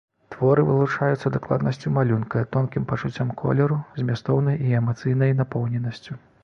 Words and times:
Творы 0.35 0.61
вылучаюцца 0.69 1.31
дакладнасцю 1.35 1.93
малюнка, 1.97 2.43
тонкім 2.57 2.89
пачуццём 2.93 3.29
колеру, 3.45 3.81
змястоўнай 4.03 4.63
і 4.71 4.77
эмацыйнай 4.81 5.41
напоўненасцю. 5.45 6.23